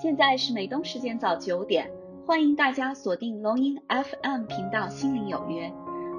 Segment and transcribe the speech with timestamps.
[0.00, 1.90] 现在是美东时间早九点，
[2.24, 5.68] 欢迎大家锁定龙音 FM 频道《心灵有约》，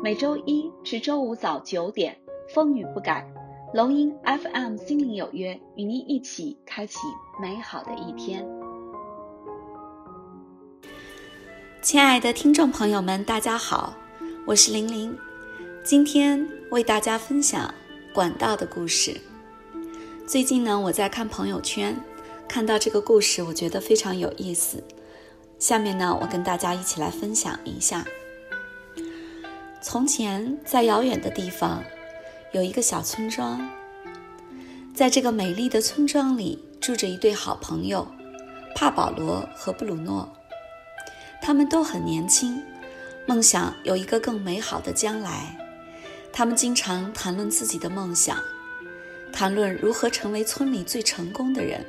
[0.03, 2.15] 每周一至周五早九点，
[2.53, 3.27] 风雨不改。
[3.73, 6.99] 龙音 FM《心灵有约》与您一起开启
[7.41, 8.47] 美好的一天。
[11.81, 13.95] 亲爱的听众朋友们，大家好，
[14.45, 15.17] 我是玲玲，
[15.83, 17.73] 今天为大家分享
[18.13, 19.19] 管道的故事。
[20.27, 21.95] 最近呢，我在看朋友圈。
[22.51, 24.83] 看到这个故事，我觉得非常有意思。
[25.57, 28.05] 下面呢，我跟大家一起来分享一下。
[29.81, 31.81] 从前，在遥远的地方，
[32.51, 33.69] 有一个小村庄。
[34.93, 38.05] 在这个美丽的村庄里，住着一对好朋友，
[38.75, 40.29] 帕保罗和布鲁诺。
[41.41, 42.61] 他们都很年轻，
[43.25, 45.57] 梦想有一个更美好的将来。
[46.33, 48.37] 他们经常谈论自己的梦想，
[49.31, 51.85] 谈论如何成为村里最成功的人。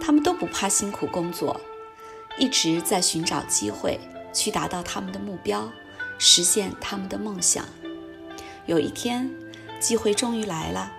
[0.00, 1.60] 他们都不怕辛苦工作，
[2.38, 3.98] 一直在寻找机会
[4.32, 5.70] 去达到他们的目标，
[6.18, 7.64] 实现他们的梦想。
[8.66, 9.30] 有一天，
[9.78, 10.92] 机会终于来了，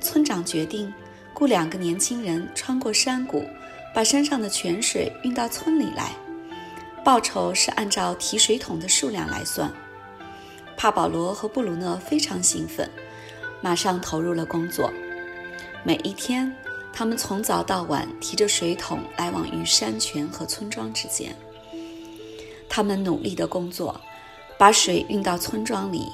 [0.00, 0.92] 村长决定
[1.34, 3.44] 雇两个年轻人穿过山谷，
[3.94, 6.12] 把山上的泉水运到村里来。
[7.04, 9.72] 报酬是按照提水桶的数量来算。
[10.76, 12.90] 帕保罗和布鲁诺非常兴奋，
[13.60, 14.92] 马上投入了工作。
[15.84, 16.54] 每一天。
[16.98, 21.36] 他们从早到晚提着水桶来往于山泉和村庄之间。
[22.70, 24.00] 他们努力的工作，
[24.58, 26.08] 把水运到村庄里。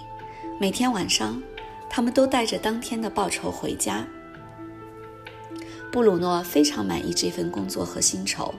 [0.58, 1.40] 每天晚上，
[1.88, 4.04] 他们都带着当天的报酬回家。
[5.92, 8.52] 布鲁诺非常满意这份工作和薪酬，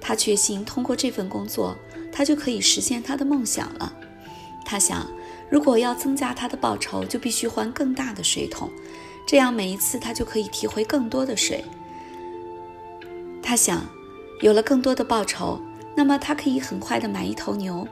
[0.00, 1.76] 他确信通过这份工作，
[2.12, 3.92] 他就可以实现他的梦想了。
[4.64, 5.04] 他想，
[5.50, 8.70] 如果要增加他的报酬，就必须换更大的水桶。
[9.30, 11.64] 这样每一次他就可以提回更多的水。
[13.40, 13.86] 他想，
[14.40, 15.60] 有了更多的报酬，
[15.94, 17.86] 那么他可以很快的买一头牛。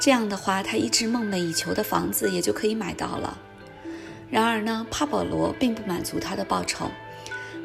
[0.00, 3.38] 这样的话，他一直梦寐以求的房子也就可以买到了。
[4.28, 6.90] 然而呢，帕保罗并不满足他的报酬。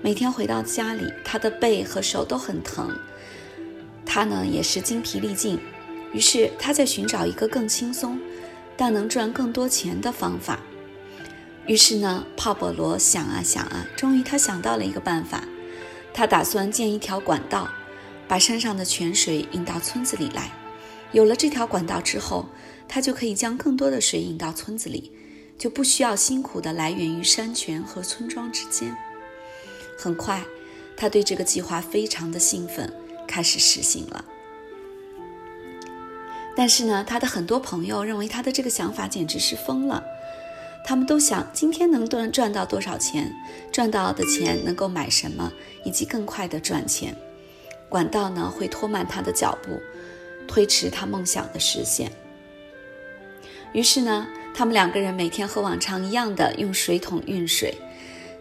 [0.04, 2.96] 每天回到家里，他的背和手都很疼，
[4.06, 5.60] 他呢也是精疲力尽。
[6.14, 8.20] 于是他在寻找一个更轻松，
[8.78, 10.60] 但能赚更多钱的方法。
[11.68, 15.44] 于是呢，帕保罗想啊想啊，终于他想到了一个办法。
[16.14, 17.70] 他打算建一条管道，
[18.28, 20.52] 把山上的泉水引到村子里来。
[21.14, 22.48] 有了这条管道之后，
[22.88, 25.12] 他就可以将更多的水引到村子里，
[25.58, 28.94] 就不需要辛苦的来源于山泉和村庄之间。
[29.98, 30.44] 很快，
[30.98, 32.94] 他对这个计划非常的兴奋，
[33.28, 34.26] 开始实行了。
[36.56, 40.04] 但是呢，他的很多朋友认为他的这个想法简直是疯了。
[40.84, 43.34] 他们都想今天能赚赚到多少钱，
[43.72, 45.52] 赚到的钱能够买什么，
[45.86, 47.16] 以及更快的赚钱。
[47.88, 49.80] 管道呢会拖慢他的脚步，
[50.48, 52.12] 推迟他梦想的实现。
[53.74, 57.74] 于是呢，他们两个人每天和往常一样的用水桶运水，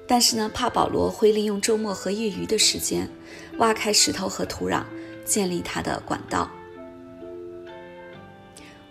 [0.06, 3.08] 但是呢，帕保罗会利用周末和业余的时间，
[3.58, 4.82] 挖开石头和土壤，
[5.24, 6.50] 建立他的管道。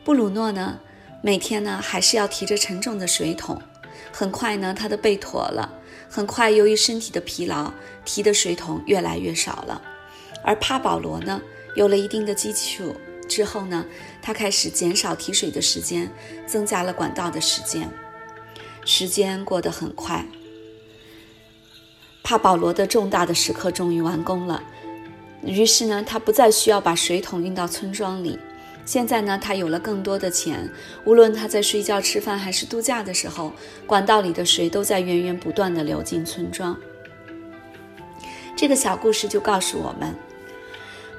[0.06, 0.80] 布鲁诺呢？
[1.22, 3.62] 每天呢，还是要提着沉重的水桶。
[4.12, 5.70] 很快呢，他的背驼了。
[6.10, 7.72] 很快，由于身体的疲劳，
[8.06, 9.82] 提的水桶越来越少了。
[10.44, 11.42] 而帕保罗呢，
[11.76, 12.96] 有了一定的基础
[13.28, 13.86] 之后呢，
[14.22, 16.10] 他开始减少提水的时间，
[16.48, 17.90] 增加了管道的时间。
[18.86, 20.26] 时间过得很快，
[22.24, 24.64] 帕保罗的重大的时刻终于完工了。
[25.44, 28.40] 于是呢，他不再需要把水桶运到村庄里。
[28.90, 30.68] 现在呢，他有了更多的钱，
[31.06, 33.54] 无论他在睡觉、吃饭还是度假的时候，
[33.86, 36.76] 管道里的水都在源源不断地流进村庄。
[38.56, 40.16] 这个小故事就告诉我们，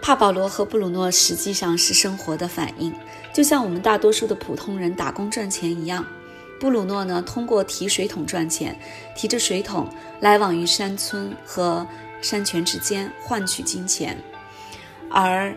[0.02, 2.92] 帕保罗和布鲁诺实际上是生活的反应，
[3.32, 6.04] 就像我们大多数的普通人打工赚钱一样。
[6.58, 8.76] 布鲁诺呢，通过提水桶赚钱，
[9.14, 9.88] 提着水桶
[10.18, 11.86] 来往于山村和
[12.20, 14.18] 山泉之间换取金钱，
[15.08, 15.54] 而，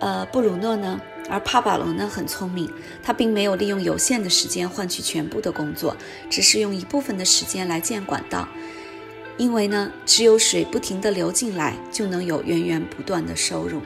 [0.00, 1.00] 呃，布鲁诺呢？
[1.28, 2.70] 而帕瓦罗呢很聪明，
[3.02, 5.96] 他并没有利用有限的时间换取全部的工作，
[6.28, 8.48] 只是用一部分的时间来建管道。
[9.36, 13.80] 因为呢，只有水不停地流进来，就能有源源不断的收入，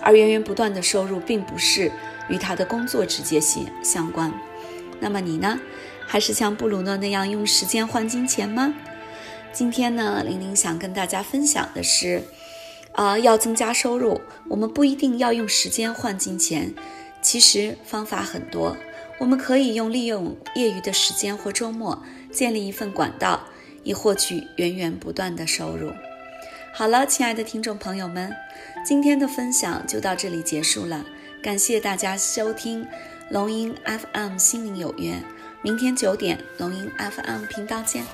[0.00, 1.92] 而源源不断的收入并不是
[2.28, 4.32] 与他的工作直接相相关。
[5.00, 5.60] 那么你呢，
[6.06, 8.72] 还是像布鲁诺那样用时间换金钱吗？
[9.52, 12.22] 今天呢，玲玲想跟大家分享的是。
[12.94, 16.72] 啊，要增加收入，我们不一定要用时间换金钱，
[17.20, 18.76] 其实方法很多。
[19.18, 22.02] 我们可以用利用业余的时间或周末
[22.32, 23.40] 建立一份管道，
[23.82, 25.92] 以获取源源不断的收入。
[26.72, 28.32] 好了，亲爱的听众朋友们，
[28.84, 31.04] 今天的分享就到这里结束了，
[31.42, 32.86] 感谢大家收听
[33.30, 35.14] 龙吟 FM 心灵有约，
[35.62, 38.04] 明天九点龙吟 FM 频道见。